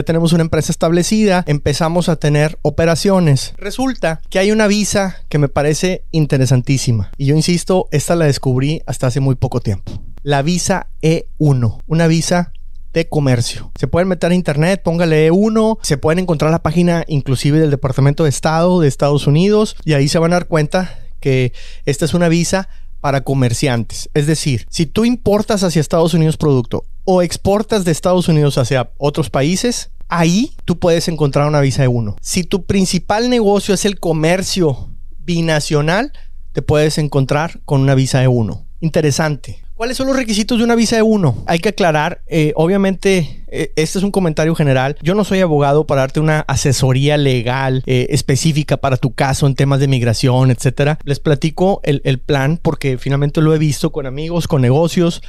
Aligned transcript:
ya 0.00 0.04
tenemos 0.04 0.32
una 0.32 0.42
empresa 0.42 0.72
establecida, 0.72 1.44
empezamos 1.46 2.08
a 2.08 2.16
tener 2.16 2.58
operaciones. 2.62 3.52
Resulta 3.58 4.22
que 4.30 4.38
hay 4.38 4.50
una 4.50 4.66
visa 4.66 5.16
que 5.28 5.38
me 5.38 5.48
parece 5.48 6.04
interesantísima. 6.10 7.10
Y 7.18 7.26
yo 7.26 7.36
insisto, 7.36 7.86
esta 7.90 8.16
la 8.16 8.24
descubrí 8.24 8.80
hasta 8.86 9.08
hace 9.08 9.20
muy 9.20 9.34
poco 9.34 9.60
tiempo. 9.60 9.92
La 10.22 10.40
visa 10.40 10.88
E1, 11.02 11.80
una 11.86 12.06
visa 12.06 12.52
de 12.94 13.08
comercio. 13.08 13.70
Se 13.78 13.86
pueden 13.86 14.08
meter 14.08 14.32
a 14.32 14.34
internet, 14.34 14.82
póngale 14.82 15.30
E1, 15.30 15.78
se 15.82 15.98
pueden 15.98 16.20
encontrar 16.20 16.50
la 16.50 16.62
página 16.62 17.04
inclusive 17.06 17.60
del 17.60 17.70
Departamento 17.70 18.24
de 18.24 18.30
Estado 18.30 18.80
de 18.80 18.88
Estados 18.88 19.26
Unidos 19.26 19.76
y 19.84 19.92
ahí 19.92 20.08
se 20.08 20.18
van 20.18 20.32
a 20.32 20.36
dar 20.36 20.48
cuenta 20.48 20.98
que 21.20 21.52
esta 21.84 22.06
es 22.06 22.14
una 22.14 22.28
visa 22.28 22.68
para 23.00 23.22
comerciantes. 23.22 24.10
Es 24.14 24.26
decir, 24.26 24.66
si 24.70 24.86
tú 24.86 25.04
importas 25.04 25.62
hacia 25.62 25.80
Estados 25.80 26.14
Unidos 26.14 26.36
producto 26.36 26.84
o 27.04 27.22
exportas 27.22 27.84
de 27.84 27.92
Estados 27.92 28.28
Unidos 28.28 28.58
hacia 28.58 28.90
otros 28.98 29.30
países, 29.30 29.90
ahí 30.10 30.52
tú 30.64 30.78
puedes 30.78 31.08
encontrar 31.08 31.46
una 31.46 31.60
visa 31.60 31.86
E1. 31.86 32.16
Si 32.20 32.44
tu 32.44 32.66
principal 32.66 33.30
negocio 33.30 33.74
es 33.74 33.84
el 33.84 33.98
comercio 33.98 34.90
binacional, 35.18 36.12
te 36.52 36.62
puedes 36.62 36.98
encontrar 36.98 37.60
con 37.64 37.80
una 37.80 37.94
visa 37.94 38.24
E1. 38.24 38.64
Interesante. 38.80 39.62
¿Cuáles 39.80 39.96
son 39.96 40.08
los 40.08 40.16
requisitos 40.16 40.58
de 40.58 40.64
una 40.64 40.74
visa 40.74 41.00
E1? 41.00 41.44
Hay 41.46 41.58
que 41.58 41.70
aclarar, 41.70 42.20
eh, 42.26 42.52
obviamente, 42.54 43.44
eh, 43.48 43.72
este 43.76 43.98
es 43.98 44.04
un 44.04 44.10
comentario 44.10 44.54
general. 44.54 44.98
Yo 45.00 45.14
no 45.14 45.24
soy 45.24 45.40
abogado 45.40 45.86
para 45.86 46.02
darte 46.02 46.20
una 46.20 46.40
asesoría 46.40 47.16
legal 47.16 47.82
eh, 47.86 48.08
específica 48.10 48.76
para 48.76 48.98
tu 48.98 49.14
caso 49.14 49.46
en 49.46 49.54
temas 49.54 49.80
de 49.80 49.88
migración, 49.88 50.50
etcétera. 50.50 50.98
Les 51.04 51.18
platico 51.18 51.80
el, 51.82 52.02
el, 52.04 52.18
plan 52.18 52.58
porque 52.60 52.98
finalmente 52.98 53.40
lo 53.40 53.54
he 53.54 53.58
visto 53.58 53.90
con 53.90 54.04
amigos, 54.04 54.46
con 54.48 54.60
negocios, 54.60 55.22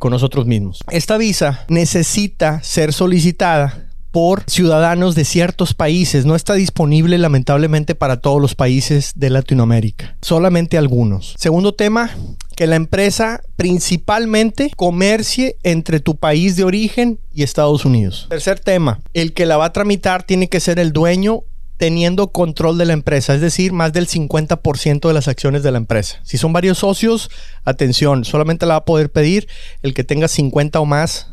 con 0.00 0.10
nosotros 0.10 0.46
mismos. 0.46 0.80
Esta 0.90 1.16
visa 1.16 1.64
necesita 1.68 2.60
ser 2.64 2.92
solicitada 2.92 3.91
por 4.12 4.44
ciudadanos 4.46 5.14
de 5.14 5.24
ciertos 5.24 5.74
países. 5.74 6.24
No 6.24 6.36
está 6.36 6.54
disponible 6.54 7.18
lamentablemente 7.18 7.94
para 7.94 8.18
todos 8.18 8.40
los 8.40 8.54
países 8.54 9.12
de 9.16 9.30
Latinoamérica, 9.30 10.16
solamente 10.22 10.78
algunos. 10.78 11.34
Segundo 11.38 11.74
tema, 11.74 12.10
que 12.54 12.66
la 12.66 12.76
empresa 12.76 13.40
principalmente 13.56 14.70
comercie 14.76 15.56
entre 15.62 15.98
tu 15.98 16.16
país 16.16 16.54
de 16.54 16.64
origen 16.64 17.18
y 17.32 17.42
Estados 17.42 17.84
Unidos. 17.84 18.26
Tercer 18.28 18.60
tema, 18.60 19.00
el 19.14 19.32
que 19.32 19.46
la 19.46 19.56
va 19.56 19.64
a 19.66 19.72
tramitar 19.72 20.22
tiene 20.22 20.48
que 20.48 20.60
ser 20.60 20.78
el 20.78 20.92
dueño 20.92 21.44
teniendo 21.78 22.28
control 22.28 22.78
de 22.78 22.84
la 22.84 22.92
empresa, 22.92 23.34
es 23.34 23.40
decir, 23.40 23.72
más 23.72 23.92
del 23.92 24.06
50% 24.06 25.08
de 25.08 25.14
las 25.14 25.26
acciones 25.26 25.64
de 25.64 25.72
la 25.72 25.78
empresa. 25.78 26.20
Si 26.22 26.38
son 26.38 26.52
varios 26.52 26.78
socios, 26.78 27.28
atención, 27.64 28.24
solamente 28.24 28.66
la 28.66 28.74
va 28.74 28.78
a 28.78 28.84
poder 28.84 29.10
pedir 29.10 29.48
el 29.82 29.92
que 29.92 30.04
tenga 30.04 30.28
50 30.28 30.78
o 30.78 30.84
más 30.84 31.31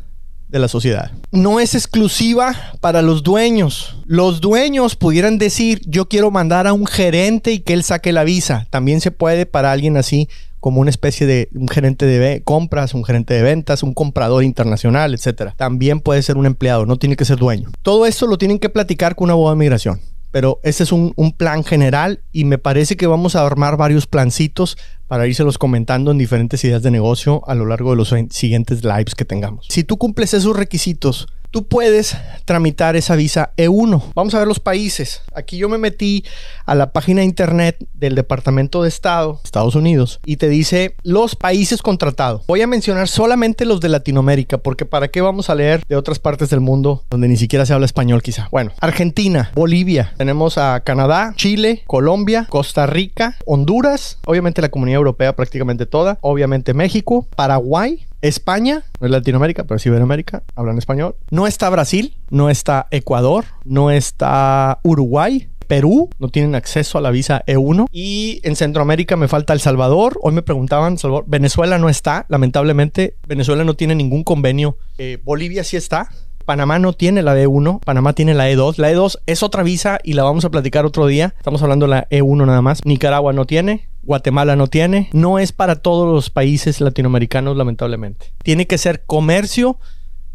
de 0.50 0.58
la 0.58 0.68
sociedad. 0.68 1.10
No 1.30 1.60
es 1.60 1.74
exclusiva 1.74 2.54
para 2.80 3.02
los 3.02 3.22
dueños. 3.22 3.96
Los 4.06 4.40
dueños 4.40 4.96
pudieran 4.96 5.38
decir, 5.38 5.80
yo 5.86 6.08
quiero 6.08 6.30
mandar 6.30 6.66
a 6.66 6.72
un 6.72 6.86
gerente 6.86 7.52
y 7.52 7.60
que 7.60 7.72
él 7.72 7.84
saque 7.84 8.12
la 8.12 8.24
visa. 8.24 8.66
También 8.70 9.00
se 9.00 9.10
puede 9.10 9.46
para 9.46 9.72
alguien 9.72 9.96
así 9.96 10.28
como 10.58 10.80
una 10.80 10.90
especie 10.90 11.26
de 11.26 11.48
un 11.54 11.68
gerente 11.68 12.04
de 12.04 12.42
compras, 12.42 12.92
un 12.92 13.04
gerente 13.04 13.32
de 13.34 13.42
ventas, 13.42 13.82
un 13.82 13.94
comprador 13.94 14.44
internacional, 14.44 15.14
etc. 15.14 15.52
También 15.56 16.00
puede 16.00 16.22
ser 16.22 16.36
un 16.36 16.46
empleado, 16.46 16.84
no 16.84 16.96
tiene 16.96 17.16
que 17.16 17.24
ser 17.24 17.38
dueño. 17.38 17.70
Todo 17.82 18.04
esto 18.04 18.26
lo 18.26 18.36
tienen 18.36 18.58
que 18.58 18.68
platicar 18.68 19.16
con 19.16 19.24
una 19.24 19.32
abogado 19.32 19.56
de 19.56 19.60
migración 19.60 20.00
pero 20.30 20.60
ese 20.62 20.82
es 20.84 20.92
un, 20.92 21.12
un, 21.16 21.32
plan 21.32 21.64
general 21.64 22.20
y 22.32 22.44
me 22.44 22.58
parece 22.58 22.96
que 22.96 23.06
vamos 23.06 23.36
a 23.36 23.46
armar 23.46 23.76
varios 23.76 24.06
plancitos 24.06 24.76
para 25.06 25.26
irselos 25.26 25.58
comentando 25.58 26.10
en 26.10 26.18
diferentes 26.18 26.62
ideas 26.64 26.82
de 26.82 26.90
negocio 26.90 27.42
a 27.46 27.54
lo 27.54 27.66
largo 27.66 27.90
de 27.90 27.96
los 27.96 28.14
siguientes 28.30 28.84
lives 28.84 29.14
que 29.14 29.24
tengamos. 29.24 29.66
Si 29.68 29.84
tú 29.84 29.96
cumples 29.96 30.34
esos 30.34 30.56
requisitos, 30.56 31.26
tú 31.50 31.66
puedes 31.66 32.16
tramitar 32.44 32.96
esa 32.96 33.16
visa 33.16 33.52
E1. 33.56 34.12
Vamos 34.14 34.34
a 34.34 34.38
ver 34.38 34.48
los 34.48 34.60
países. 34.60 35.22
Aquí 35.34 35.56
yo 35.56 35.68
me 35.68 35.78
metí 35.78 36.24
a 36.64 36.74
la 36.74 36.92
página 36.92 37.20
de 37.20 37.26
internet 37.26 37.76
del 37.94 38.14
Departamento 38.14 38.82
de 38.82 38.88
Estado, 38.88 39.40
Estados 39.44 39.74
Unidos, 39.74 40.20
y 40.24 40.36
te 40.36 40.48
dice 40.48 40.94
los 41.02 41.36
países 41.36 41.82
contratados. 41.82 42.46
Voy 42.46 42.62
a 42.62 42.66
mencionar 42.66 43.08
solamente 43.08 43.64
los 43.64 43.80
de 43.80 43.88
Latinoamérica, 43.88 44.58
porque 44.58 44.84
¿para 44.84 45.08
qué 45.08 45.20
vamos 45.20 45.50
a 45.50 45.54
leer 45.54 45.82
de 45.88 45.96
otras 45.96 46.18
partes 46.18 46.50
del 46.50 46.60
mundo 46.60 47.04
donde 47.10 47.28
ni 47.28 47.36
siquiera 47.36 47.66
se 47.66 47.72
habla 47.72 47.86
español 47.86 48.22
quizá? 48.22 48.48
Bueno, 48.50 48.72
Argentina, 48.80 49.50
Bolivia, 49.54 50.14
tenemos 50.16 50.58
a 50.58 50.80
Canadá, 50.80 51.34
Chile, 51.36 51.82
Colombia, 51.86 52.46
Costa 52.48 52.86
Rica, 52.86 53.36
Honduras, 53.46 54.18
obviamente 54.26 54.62
la 54.62 54.70
comunidad 54.70 54.98
europea 54.98 55.34
prácticamente 55.34 55.86
toda, 55.86 56.18
obviamente 56.20 56.74
México, 56.74 57.26
Paraguay, 57.36 58.06
España, 58.22 58.84
no 59.00 59.06
es 59.06 59.10
Latinoamérica, 59.10 59.64
pero 59.64 59.78
sí 59.78 59.88
Iberoamérica, 59.88 60.42
hablan 60.54 60.78
español. 60.78 61.16
No 61.30 61.46
está 61.46 61.70
Brasil, 61.70 62.16
no 62.30 62.50
está 62.50 62.86
Ecuador, 62.90 63.44
no 63.64 63.90
está 63.90 64.78
Uruguay, 64.82 65.48
Perú 65.70 66.10
no 66.18 66.30
tienen 66.30 66.56
acceso 66.56 66.98
a 66.98 67.00
la 67.00 67.12
visa 67.12 67.44
E1 67.46 67.86
y 67.92 68.40
en 68.42 68.56
Centroamérica 68.56 69.16
me 69.16 69.28
falta 69.28 69.52
El 69.52 69.60
Salvador. 69.60 70.18
Hoy 70.20 70.32
me 70.32 70.42
preguntaban, 70.42 70.98
Salvador, 70.98 71.26
Venezuela 71.28 71.78
no 71.78 71.88
está, 71.88 72.26
lamentablemente 72.28 73.14
Venezuela 73.28 73.62
no 73.62 73.74
tiene 73.74 73.94
ningún 73.94 74.24
convenio. 74.24 74.78
Eh, 74.98 75.18
Bolivia 75.22 75.62
sí 75.62 75.76
está. 75.76 76.08
Panamá 76.50 76.80
no 76.80 76.92
tiene 76.92 77.22
la 77.22 77.38
E1, 77.38 77.78
Panamá 77.78 78.12
tiene 78.12 78.34
la 78.34 78.50
E2. 78.50 78.78
La 78.78 78.90
E2 78.90 79.20
es 79.26 79.44
otra 79.44 79.62
visa 79.62 80.00
y 80.02 80.14
la 80.14 80.24
vamos 80.24 80.44
a 80.44 80.50
platicar 80.50 80.84
otro 80.84 81.06
día. 81.06 81.32
Estamos 81.38 81.62
hablando 81.62 81.86
de 81.86 81.90
la 81.90 82.08
E1 82.08 82.44
nada 82.44 82.60
más. 82.60 82.80
Nicaragua 82.84 83.32
no 83.32 83.44
tiene, 83.44 83.88
Guatemala 84.02 84.56
no 84.56 84.66
tiene. 84.66 85.10
No 85.12 85.38
es 85.38 85.52
para 85.52 85.76
todos 85.76 86.12
los 86.12 86.28
países 86.28 86.80
latinoamericanos, 86.80 87.56
lamentablemente. 87.56 88.32
Tiene 88.42 88.66
que 88.66 88.78
ser 88.78 89.04
comercio 89.06 89.78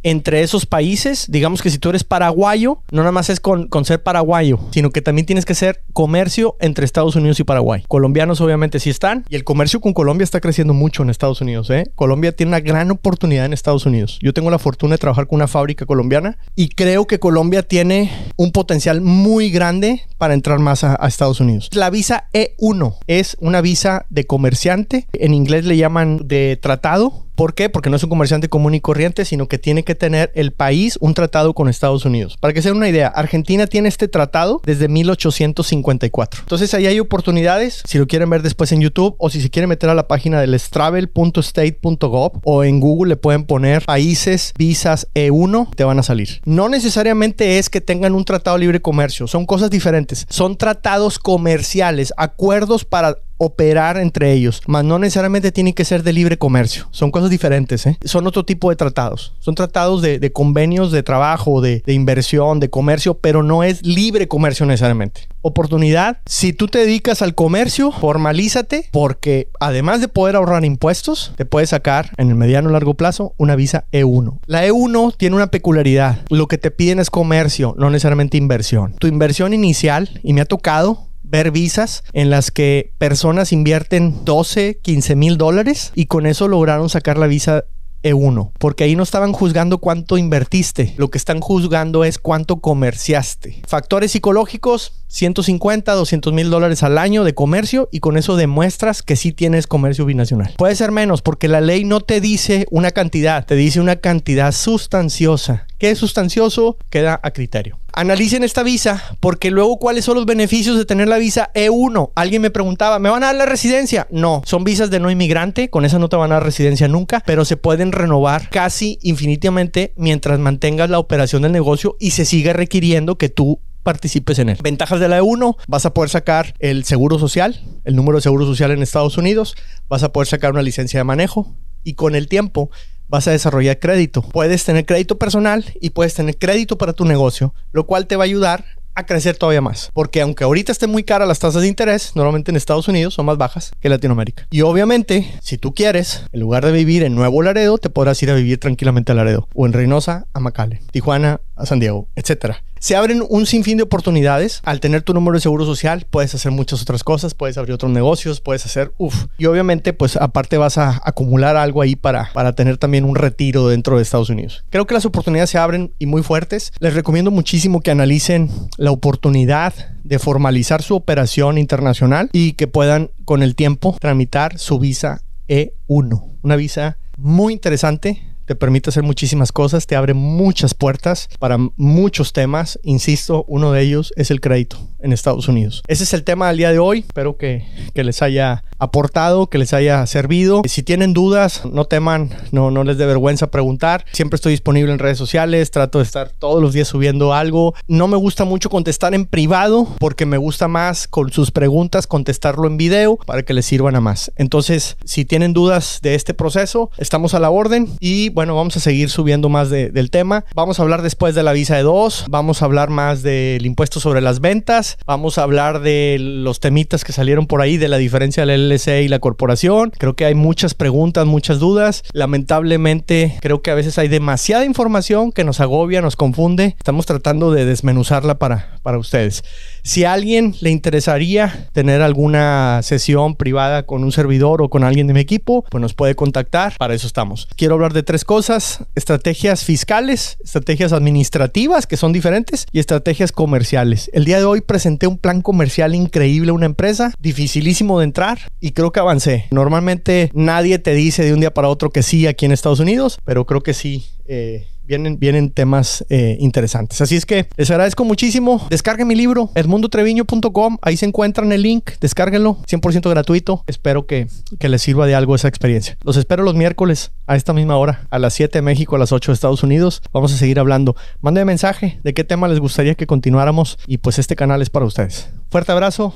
entre 0.05 0.41
esos 0.41 0.67
países. 0.67 1.25
Digamos 1.29 1.63
que 1.63 1.71
si 1.71 1.79
tú 1.79 1.89
eres 1.89 2.03
paraguayo, 2.03 2.79
no 2.91 3.01
nada 3.01 3.11
más 3.11 3.29
es 3.31 3.39
con, 3.39 3.67
ser 3.83 4.03
paraguayo, 4.03 4.59
sino 4.71 4.91
que 4.91 5.01
también 5.01 5.25
tienes 5.25 5.45
que 5.45 5.55
ser 5.55 5.81
comercio 5.93 6.55
entre 6.61 6.85
Estados 6.85 7.15
Unidos 7.15 7.39
y 7.39 7.43
Paraguay. 7.43 7.83
Colombianos 7.87 8.39
obviamente 8.39 8.79
sí 8.79 8.91
están 8.91 9.25
y 9.29 9.35
el 9.35 9.43
comercio 9.43 9.81
con 9.81 9.93
Colombia 9.93 10.23
está 10.23 10.39
creciendo 10.39 10.75
mucho 10.75 11.01
en 11.01 11.09
Estados 11.09 11.41
Unidos. 11.41 11.71
¿eh? 11.71 11.91
Colombia 11.95 12.35
tiene 12.35 12.51
una 12.51 12.59
gran 12.59 12.91
oportunidad 12.91 13.45
en 13.45 13.53
Estados 13.53 13.87
Unidos. 13.87 14.19
Yo 14.21 14.31
tengo 14.31 14.51
la 14.51 14.59
fortuna 14.59 14.93
de 14.93 14.99
trabajar 14.99 15.25
con 15.25 15.37
una 15.37 15.47
fábrica 15.47 15.87
colombiana 15.87 16.37
y 16.55 16.69
creo 16.69 17.07
que 17.07 17.19
Colombia 17.19 17.63
tiene 17.63 18.11
un 18.35 18.51
potencial 18.51 19.01
muy 19.01 19.49
grande 19.49 20.03
para 20.19 20.35
entrar 20.35 20.59
más 20.59 20.83
a, 20.83 20.97
a 21.03 21.07
Estados 21.07 21.39
Unidos. 21.39 21.69
La 21.73 21.89
visa 21.89 22.29
E1 22.31 22.97
es 23.07 23.37
una 23.39 23.61
visa 23.61 24.05
de 24.11 24.25
comerciante. 24.25 25.07
En 25.13 25.33
inglés 25.33 25.65
le 25.65 25.77
llaman 25.77 26.27
de 26.27 26.59
tratado 26.61 27.24
¿Por 27.35 27.53
qué? 27.53 27.69
Porque 27.69 27.89
no 27.89 27.97
es 27.97 28.03
un 28.03 28.09
comerciante 28.09 28.49
común 28.49 28.73
y 28.75 28.81
corriente, 28.81 29.25
sino 29.25 29.47
que 29.47 29.57
tiene 29.57 29.83
que 29.83 29.95
tener 29.95 30.31
el 30.35 30.51
país 30.51 30.97
un 31.01 31.13
tratado 31.13 31.53
con 31.53 31.69
Estados 31.69 32.05
Unidos. 32.05 32.37
Para 32.39 32.53
que 32.53 32.61
se 32.61 32.69
den 32.69 32.77
una 32.77 32.89
idea, 32.89 33.07
Argentina 33.07 33.67
tiene 33.67 33.89
este 33.89 34.07
tratado 34.07 34.61
desde 34.65 34.87
1854. 34.87 36.41
Entonces 36.41 36.73
ahí 36.73 36.87
hay 36.87 36.99
oportunidades, 36.99 37.81
si 37.85 37.97
lo 37.97 38.07
quieren 38.07 38.29
ver 38.29 38.41
después 38.41 38.71
en 38.71 38.81
YouTube 38.81 39.15
o 39.19 39.29
si 39.29 39.41
se 39.41 39.49
quieren 39.49 39.69
meter 39.69 39.89
a 39.89 39.95
la 39.95 40.07
página 40.07 40.39
del 40.41 40.55
travel.state.gov 40.69 42.39
o 42.43 42.63
en 42.63 42.79
Google 42.79 43.09
le 43.09 43.17
pueden 43.17 43.43
poner 43.43 43.83
países, 43.85 44.53
visas 44.57 45.07
E1, 45.13 45.69
te 45.75 45.83
van 45.83 45.99
a 45.99 46.03
salir. 46.03 46.41
No 46.45 46.69
necesariamente 46.69 47.59
es 47.59 47.69
que 47.69 47.81
tengan 47.81 48.15
un 48.15 48.25
tratado 48.25 48.57
libre 48.57 48.81
comercio, 48.81 49.27
son 49.27 49.45
cosas 49.45 49.69
diferentes. 49.69 50.25
Son 50.29 50.57
tratados 50.57 51.19
comerciales, 51.19 52.13
acuerdos 52.17 52.85
para 52.85 53.17
operar 53.37 53.97
entre 53.97 54.33
ellos, 54.33 54.61
mas 54.67 54.83
no 54.83 54.99
necesariamente 54.99 55.51
tienen 55.51 55.73
que 55.73 55.85
ser 55.85 56.03
de 56.03 56.13
libre 56.13 56.37
comercio. 56.37 56.87
Son 56.91 57.11
cosas 57.11 57.29
diferentes, 57.29 57.85
¿eh? 57.85 57.97
Son 58.03 58.27
otro 58.27 58.45
tipo 58.45 58.69
de 58.69 58.75
tratados. 58.75 59.33
Son 59.39 59.55
tratados 59.55 60.01
de, 60.01 60.31
convenios 60.31 60.91
de 60.91 61.03
trabajo, 61.03 61.61
de, 61.61 61.81
de, 61.85 61.93
inversión, 61.93 62.59
de 62.59 62.69
comercio, 62.69 63.15
pero 63.15 63.43
no 63.43 63.63
es 63.63 63.85
libre 63.85 64.27
comercio 64.27 64.65
necesariamente. 64.65 65.27
Oportunidad, 65.41 66.19
si 66.25 66.53
tú 66.53 66.67
te 66.67 66.79
dedicas 66.79 67.21
al 67.21 67.35
comercio, 67.35 67.91
formalízate 67.91 68.89
porque 68.91 69.47
además 69.59 70.01
de 70.01 70.07
poder 70.07 70.35
ahorrar 70.35 70.65
impuestos, 70.65 71.33
te 71.35 71.45
puedes 71.45 71.69
sacar 71.69 72.11
en 72.17 72.29
el 72.29 72.35
mediano 72.35 72.69
o 72.69 72.71
largo 72.71 72.95
plazo 72.95 73.33
una 73.37 73.55
visa 73.55 73.85
E1. 73.91 74.39
La 74.47 74.65
E1 74.65 75.15
tiene 75.17 75.35
una 75.35 75.47
peculiaridad. 75.47 76.19
Lo 76.29 76.47
que 76.47 76.57
te 76.57 76.71
piden 76.71 76.99
es 76.99 77.09
comercio, 77.09 77.75
no 77.77 77.89
necesariamente 77.89 78.37
inversión. 78.37 78.95
Tu 78.99 79.07
inversión 79.07 79.53
inicial, 79.53 80.19
y 80.23 80.33
me 80.33 80.41
ha 80.41 80.45
tocado 80.45 81.04
ver 81.27 81.51
visas 81.51 82.03
en 82.13 82.29
las 82.29 82.51
que 82.51 82.91
personas 82.97 83.51
invierten 83.51 84.25
12, 84.25 84.79
15 84.81 85.15
mil 85.15 85.37
dólares 85.37 85.91
y 85.95 86.05
con 86.05 86.25
eso 86.25 86.47
lograron 86.47 86.89
sacar 86.89 87.17
la 87.17 87.27
visa 87.27 87.65
E1, 88.05 88.51
porque 88.59 88.83
ahí 88.83 88.95
no 88.95 89.01
estaban 89.01 89.33
juzgando 89.33 89.79
cuánto 89.79 90.19
invertiste, 90.19 90.93
lo 90.97 91.09
que 91.09 91.17
están 91.17 91.39
juzgando 91.39 92.03
es 92.03 92.19
cuánto 92.19 92.57
comerciaste. 92.57 93.61
Factores 93.67 94.11
psicológicos, 94.11 94.93
150, 95.07 95.91
200 95.91 96.31
mil 96.31 96.51
dólares 96.51 96.83
al 96.83 96.99
año 96.99 97.23
de 97.23 97.33
comercio 97.33 97.89
y 97.91 98.01
con 98.01 98.17
eso 98.17 98.35
demuestras 98.35 99.01
que 99.01 99.15
sí 99.15 99.31
tienes 99.31 99.65
comercio 99.65 100.05
binacional. 100.05 100.53
Puede 100.57 100.75
ser 100.75 100.91
menos 100.91 101.23
porque 101.23 101.47
la 101.47 101.61
ley 101.61 101.83
no 101.83 101.99
te 101.99 102.21
dice 102.21 102.67
una 102.69 102.91
cantidad, 102.91 103.43
te 103.43 103.55
dice 103.55 103.81
una 103.81 103.95
cantidad 103.95 104.51
sustanciosa. 104.51 105.64
¿Qué 105.85 105.91
es 105.91 105.99
sustancioso 105.99 106.79
queda 106.89 107.19
a 107.21 107.29
criterio. 107.29 107.77
Analicen 107.93 108.43
esta 108.43 108.63
visa 108.63 109.03
porque 109.19 109.51
luego 109.51 109.77
cuáles 109.77 110.03
son 110.03 110.15
los 110.15 110.25
beneficios 110.25 110.79
de 110.79 110.85
tener 110.85 111.07
la 111.07 111.19
visa 111.19 111.51
E1. 111.53 112.11
Alguien 112.15 112.41
me 112.41 112.49
preguntaba, 112.49 112.97
¿me 112.97 113.11
van 113.11 113.21
a 113.21 113.27
dar 113.27 113.35
la 113.35 113.45
residencia? 113.45 114.07
No, 114.09 114.41
son 114.47 114.63
visas 114.63 114.89
de 114.89 114.99
no 114.99 115.11
inmigrante, 115.11 115.69
con 115.69 115.85
esa 115.85 115.99
no 115.99 116.09
te 116.09 116.15
van 116.15 116.31
a 116.31 116.35
dar 116.37 116.43
residencia 116.43 116.87
nunca, 116.87 117.21
pero 117.23 117.45
se 117.45 117.55
pueden 117.55 117.91
renovar 117.91 118.49
casi 118.49 118.97
infinitamente 119.03 119.93
mientras 119.95 120.39
mantengas 120.39 120.89
la 120.89 120.97
operación 120.97 121.43
del 121.43 121.51
negocio 121.51 121.97
y 121.99 122.09
se 122.09 122.25
sigue 122.25 122.51
requiriendo 122.51 123.19
que 123.19 123.29
tú 123.29 123.59
participes 123.83 124.39
en 124.39 124.49
él. 124.49 124.57
Ventajas 124.63 124.99
de 124.99 125.07
la 125.07 125.21
E1, 125.21 125.55
vas 125.67 125.85
a 125.85 125.93
poder 125.93 126.09
sacar 126.09 126.55
el 126.57 126.83
seguro 126.83 127.19
social, 127.19 127.61
el 127.83 127.95
número 127.95 128.17
de 128.17 128.23
seguro 128.23 128.47
social 128.47 128.71
en 128.71 128.81
Estados 128.81 129.19
Unidos, 129.19 129.55
vas 129.87 130.01
a 130.01 130.11
poder 130.11 130.25
sacar 130.25 130.51
una 130.51 130.63
licencia 130.63 130.99
de 130.99 131.03
manejo 131.03 131.53
y 131.83 131.93
con 131.93 132.15
el 132.15 132.27
tiempo 132.27 132.71
vas 133.07 133.27
a 133.27 133.31
desarrollar 133.31 133.79
crédito. 133.79 134.21
Puedes 134.21 134.63
tener 134.63 134.85
crédito 134.85 135.17
personal 135.17 135.65
y 135.79 135.91
puedes 135.91 136.13
tener 136.13 136.37
crédito 136.37 136.77
para 136.77 136.93
tu 136.93 137.05
negocio, 137.05 137.53
lo 137.71 137.85
cual 137.85 138.07
te 138.07 138.15
va 138.15 138.23
a 138.23 138.25
ayudar 138.25 138.65
a 138.95 139.05
crecer 139.05 139.37
todavía 139.37 139.61
más. 139.61 139.91
Porque 139.93 140.21
aunque 140.21 140.45
ahorita 140.45 140.71
estén 140.71 140.89
muy 140.89 141.03
caras 141.03 141.27
las 141.27 141.39
tasas 141.39 141.61
de 141.61 141.67
interés, 141.67 142.15
normalmente 142.15 142.51
en 142.51 142.57
Estados 142.57 142.87
Unidos 142.87 143.13
son 143.13 143.25
más 143.25 143.37
bajas 143.37 143.71
que 143.79 143.89
Latinoamérica. 143.89 144.47
Y 144.49 144.61
obviamente, 144.61 145.33
si 145.41 145.57
tú 145.57 145.73
quieres, 145.73 146.23
en 146.31 146.39
lugar 146.39 146.65
de 146.65 146.71
vivir 146.71 147.03
en 147.03 147.13
Nuevo 147.13 147.41
Laredo, 147.41 147.77
te 147.77 147.89
podrás 147.89 148.21
ir 148.23 148.31
a 148.31 148.35
vivir 148.35 148.57
tranquilamente 148.59 149.11
a 149.11 149.15
Laredo. 149.15 149.47
O 149.53 149.65
en 149.65 149.73
Reynosa, 149.73 150.27
a 150.33 150.39
McAllen. 150.39 150.79
Tijuana, 150.91 151.41
a 151.55 151.65
San 151.65 151.79
Diego, 151.79 152.07
etcétera. 152.15 152.63
Se 152.85 152.95
abren 152.95 153.23
un 153.27 153.47
sinfín 153.47 153.77
de 153.77 153.83
oportunidades. 153.83 154.61
Al 154.63 154.79
tener 154.79 155.01
tu 155.01 155.15
número 155.15 155.33
de 155.33 155.41
seguro 155.41 155.65
social, 155.65 156.05
puedes 156.07 156.35
hacer 156.35 156.51
muchas 156.51 156.83
otras 156.83 157.03
cosas, 157.03 157.33
puedes 157.33 157.57
abrir 157.57 157.73
otros 157.73 157.91
negocios, 157.91 158.41
puedes 158.41 158.63
hacer, 158.63 158.93
uff. 158.99 159.25
Y 159.39 159.47
obviamente, 159.47 159.91
pues 159.91 160.17
aparte 160.17 160.59
vas 160.59 160.77
a 160.77 161.01
acumular 161.03 161.55
algo 161.55 161.81
ahí 161.81 161.95
para, 161.95 162.29
para 162.31 162.53
tener 162.53 162.77
también 162.77 163.03
un 163.03 163.15
retiro 163.15 163.69
dentro 163.69 163.97
de 163.97 164.03
Estados 164.03 164.29
Unidos. 164.29 164.65
Creo 164.69 164.85
que 164.85 164.93
las 164.93 165.07
oportunidades 165.07 165.49
se 165.49 165.57
abren 165.57 165.95
y 165.97 166.05
muy 166.05 166.21
fuertes. 166.21 166.73
Les 166.77 166.93
recomiendo 166.93 167.31
muchísimo 167.31 167.81
que 167.81 167.89
analicen 167.89 168.51
la 168.77 168.91
oportunidad 168.91 169.73
de 170.03 170.19
formalizar 170.19 170.83
su 170.83 170.93
operación 170.95 171.57
internacional 171.57 172.29
y 172.33 172.53
que 172.53 172.67
puedan 172.67 173.09
con 173.25 173.41
el 173.41 173.55
tiempo 173.55 173.97
tramitar 173.99 174.59
su 174.59 174.77
visa 174.77 175.23
E1. 175.47 176.37
Una 176.43 176.55
visa 176.55 176.99
muy 177.17 177.53
interesante 177.53 178.34
te 178.45 178.55
permite 178.55 178.89
hacer 178.89 179.03
muchísimas 179.03 179.51
cosas, 179.51 179.87
te 179.87 179.95
abre 179.95 180.13
muchas 180.13 180.73
puertas 180.73 181.29
para 181.39 181.57
muchos 181.75 182.33
temas. 182.33 182.79
Insisto, 182.83 183.45
uno 183.47 183.71
de 183.71 183.81
ellos 183.81 184.13
es 184.15 184.31
el 184.31 184.41
crédito 184.41 184.77
en 184.99 185.13
Estados 185.13 185.47
Unidos. 185.47 185.83
Ese 185.87 186.03
es 186.03 186.13
el 186.13 186.23
tema 186.23 186.47
del 186.47 186.57
día 186.57 186.71
de 186.71 186.79
hoy. 186.79 186.99
Espero 186.99 187.37
que, 187.37 187.65
que 187.93 188.03
les 188.03 188.21
haya 188.21 188.63
aportado, 188.79 189.47
que 189.47 189.57
les 189.57 189.73
haya 189.73 190.05
servido. 190.05 190.61
Si 190.67 190.83
tienen 190.83 191.13
dudas, 191.13 191.63
no 191.65 191.85
teman, 191.85 192.29
no, 192.51 192.71
no 192.71 192.83
les 192.83 192.97
dé 192.97 193.05
vergüenza 193.05 193.51
preguntar. 193.51 194.05
Siempre 194.11 194.35
estoy 194.35 194.51
disponible 194.51 194.91
en 194.91 194.99
redes 194.99 195.17
sociales, 195.17 195.71
trato 195.71 195.99
de 195.99 196.03
estar 196.03 196.29
todos 196.29 196.61
los 196.61 196.73
días 196.73 196.87
subiendo 196.87 197.33
algo. 197.33 197.73
No 197.87 198.07
me 198.07 198.17
gusta 198.17 198.45
mucho 198.45 198.69
contestar 198.69 199.13
en 199.13 199.25
privado 199.25 199.87
porque 199.99 200.25
me 200.25 200.37
gusta 200.37 200.67
más 200.67 201.07
con 201.07 201.31
sus 201.31 201.51
preguntas 201.51 202.07
contestarlo 202.07 202.67
en 202.67 202.77
video 202.77 203.17
para 203.25 203.43
que 203.43 203.53
les 203.53 203.65
sirvan 203.65 203.95
a 203.95 204.01
más. 204.01 204.31
Entonces, 204.35 204.97
si 205.05 205.25
tienen 205.25 205.53
dudas 205.53 205.99
de 206.01 206.15
este 206.15 206.33
proceso, 206.33 206.89
estamos 206.97 207.33
a 207.33 207.39
la 207.39 207.49
orden 207.49 207.89
y 207.99 208.29
bueno, 208.29 208.55
vamos 208.55 208.77
a 208.77 208.79
seguir 208.79 209.09
subiendo 209.09 209.49
más 209.49 209.69
del 209.69 210.09
tema. 210.09 210.45
Vamos 210.53 210.79
a 210.79 210.83
hablar 210.83 211.01
después 211.01 211.35
de 211.35 211.43
la 211.43 211.53
visa 211.53 211.75
de 211.75 211.83
dos, 211.83 212.25
vamos 212.29 212.61
a 212.61 212.65
hablar 212.65 212.89
más 212.89 213.23
del 213.23 213.65
impuesto 213.65 213.99
sobre 213.99 214.21
las 214.21 214.39
ventas, 214.39 214.94
vamos 215.05 215.37
a 215.37 215.43
hablar 215.43 215.81
de 215.81 216.17
los 216.19 216.59
temitas 216.59 217.03
que 217.03 217.13
salieron 217.13 217.47
por 217.47 217.61
ahí, 217.61 217.77
de 217.77 217.87
la 217.87 217.97
diferencia 217.97 218.45
del 218.45 218.69
LLC 218.69 219.03
y 219.03 219.07
la 219.07 219.19
corporación. 219.19 219.91
Creo 219.97 220.15
que 220.15 220.25
hay 220.25 220.35
muchas 220.35 220.73
preguntas, 220.73 221.25
muchas 221.25 221.59
dudas. 221.59 222.03
Lamentablemente, 222.13 223.37
creo 223.41 223.61
que 223.61 223.71
a 223.71 223.75
veces 223.75 223.97
hay 223.97 224.07
demasiada 224.07 224.65
información 224.65 225.31
que 225.31 225.43
nos 225.43 225.59
agobia, 225.59 226.01
nos 226.01 226.15
confunde. 226.15 226.75
Estamos 226.77 227.05
tratando 227.05 227.51
de 227.51 227.65
desmenuzarla 227.65 228.39
para, 228.39 228.74
para 228.85 228.99
ustedes. 228.99 229.43
Si 229.81 230.03
a 230.03 230.13
alguien 230.13 230.53
le 230.61 230.69
interesaría 230.69 231.69
tener 231.73 232.03
alguna 232.03 232.81
sesión 232.83 233.35
privada 233.35 233.87
con 233.87 234.03
un 234.03 234.11
servidor 234.11 234.61
o 234.61 234.69
con 234.69 234.83
alguien 234.83 235.07
de 235.07 235.15
mi 235.15 235.19
equipo, 235.19 235.65
pues 235.71 235.81
nos 235.81 235.95
puede 235.95 236.13
contactar. 236.13 236.75
Para 236.77 236.93
eso 236.93 237.07
estamos. 237.07 237.47
Quiero 237.55 237.73
hablar 237.73 237.93
de 237.93 238.03
tres 238.03 238.23
cosas. 238.23 238.85
Estrategias 238.93 239.63
fiscales, 239.63 240.37
estrategias 240.43 240.93
administrativas 240.93 241.87
que 241.87 241.97
son 241.97 242.13
diferentes 242.13 242.67
y 242.71 242.77
estrategias 242.77 243.31
comerciales. 243.31 244.11
El 244.13 244.23
día 244.23 244.37
de 244.37 244.45
hoy 244.45 244.61
presenté 244.61 245.07
un 245.07 245.17
plan 245.17 245.41
comercial 245.41 245.95
increíble 245.95 246.51
a 246.51 246.53
una 246.53 246.67
empresa, 246.67 247.11
dificilísimo 247.19 247.97
de 247.97 248.05
entrar 248.05 248.37
y 248.61 248.71
creo 248.71 248.91
que 248.91 248.99
avancé. 248.99 249.47
Normalmente 249.49 250.29
nadie 250.35 250.77
te 250.77 250.93
dice 250.93 251.25
de 251.25 251.33
un 251.33 251.39
día 251.39 251.53
para 251.53 251.69
otro 251.69 251.89
que 251.89 252.03
sí 252.03 252.27
aquí 252.27 252.45
en 252.45 252.51
Estados 252.51 252.79
Unidos, 252.79 253.17
pero 253.25 253.45
creo 253.45 253.61
que 253.61 253.73
sí. 253.73 254.05
Eh, 254.27 254.67
vienen, 254.87 255.19
vienen 255.19 255.51
temas 255.51 256.05
eh, 256.09 256.37
interesantes. 256.39 257.01
Así 257.01 257.15
es 257.15 257.25
que 257.25 257.47
les 257.57 257.69
agradezco 257.71 258.05
muchísimo. 258.05 258.65
Descarguen 258.69 259.07
mi 259.07 259.15
libro, 259.15 259.49
edmundotreviño.com. 259.55 260.77
Ahí 260.81 260.97
se 260.97 261.05
encuentran 261.05 261.51
el 261.51 261.61
link. 261.61 261.91
Descárguenlo, 261.99 262.57
100% 262.67 263.09
gratuito. 263.09 263.63
Espero 263.67 264.05
que, 264.05 264.27
que 264.59 264.69
les 264.69 264.81
sirva 264.81 265.07
de 265.07 265.15
algo 265.15 265.35
esa 265.35 265.47
experiencia. 265.47 265.97
Los 266.03 266.17
espero 266.17 266.43
los 266.43 266.55
miércoles 266.55 267.11
a 267.27 267.35
esta 267.35 267.53
misma 267.53 267.77
hora, 267.77 268.07
a 268.09 268.19
las 268.19 268.33
7 268.33 268.57
de 268.57 268.61
México, 268.61 268.95
a 268.95 268.99
las 268.99 269.11
8 269.11 269.31
de 269.31 269.33
Estados 269.33 269.63
Unidos. 269.63 270.01
Vamos 270.11 270.33
a 270.33 270.37
seguir 270.37 270.59
hablando. 270.59 270.95
Mándenme 271.21 271.45
mensaje 271.45 271.99
de 272.03 272.13
qué 272.13 272.23
tema 272.23 272.47
les 272.47 272.59
gustaría 272.59 272.95
que 272.95 273.07
continuáramos 273.07 273.77
y 273.87 273.99
pues 273.99 274.19
este 274.19 274.35
canal 274.35 274.61
es 274.61 274.69
para 274.69 274.85
ustedes. 274.85 275.29
Fuerte 275.49 275.71
abrazo. 275.71 276.13